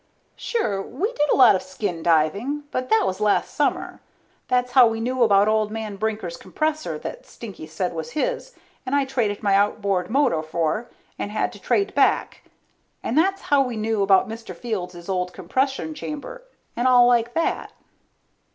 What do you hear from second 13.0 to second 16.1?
And that's how we knew about Mr. Fields' old compression